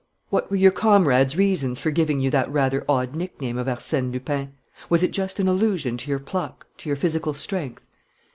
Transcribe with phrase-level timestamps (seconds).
[0.31, 4.53] What were your comrades' reasons for giving you that rather odd nickname of Arsène Lupin?
[4.89, 7.85] Was it just an allusion to your pluck, to your physical strength?"